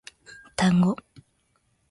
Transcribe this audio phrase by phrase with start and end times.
[0.57, 0.95] 単語